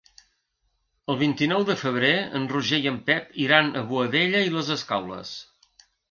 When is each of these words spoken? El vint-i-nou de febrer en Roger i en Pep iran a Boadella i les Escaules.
El 1.13 1.17
vint-i-nou 1.17 1.65
de 1.67 1.75
febrer 1.81 2.13
en 2.39 2.47
Roger 2.53 2.79
i 2.85 2.89
en 2.91 2.97
Pep 3.09 3.37
iran 3.43 3.69
a 3.81 3.83
Boadella 3.91 4.41
i 4.47 4.55
les 4.55 4.71
Escaules. 4.77 5.35